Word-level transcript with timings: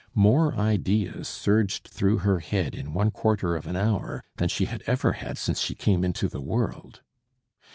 More 0.15 0.55
ideas 0.55 1.27
surged 1.27 1.87
through 1.89 2.17
her 2.25 2.39
head 2.39 2.73
in 2.73 2.91
one 2.91 3.11
quarter 3.11 3.55
of 3.55 3.67
an 3.67 3.75
hour 3.75 4.23
than 4.37 4.49
she 4.49 4.65
had 4.65 4.81
ever 4.87 5.11
had 5.13 5.37
since 5.37 5.61
she 5.61 5.75
came 5.75 6.03
into 6.03 6.27
the 6.27 6.41
world. 6.41 7.01